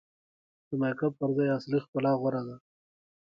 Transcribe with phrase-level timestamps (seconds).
[0.67, 2.55] د میک اپ پر ځای اصلي ښکلا غوره ده.